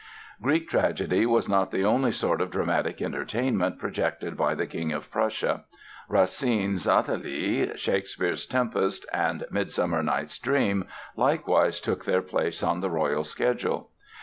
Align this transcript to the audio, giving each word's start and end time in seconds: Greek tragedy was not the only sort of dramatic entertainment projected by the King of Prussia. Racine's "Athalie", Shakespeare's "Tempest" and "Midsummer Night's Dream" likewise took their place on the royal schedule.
Greek 0.41 0.67
tragedy 0.67 1.27
was 1.27 1.47
not 1.47 1.69
the 1.69 1.85
only 1.85 2.11
sort 2.11 2.41
of 2.41 2.49
dramatic 2.49 3.03
entertainment 3.03 3.77
projected 3.77 4.35
by 4.35 4.55
the 4.55 4.65
King 4.65 4.91
of 4.91 5.11
Prussia. 5.11 5.65
Racine's 6.09 6.87
"Athalie", 6.87 7.71
Shakespeare's 7.77 8.47
"Tempest" 8.47 9.05
and 9.13 9.45
"Midsummer 9.51 10.01
Night's 10.01 10.39
Dream" 10.39 10.85
likewise 11.15 11.79
took 11.79 12.05
their 12.05 12.23
place 12.23 12.63
on 12.63 12.79
the 12.81 12.89
royal 12.89 13.23
schedule. 13.23 13.91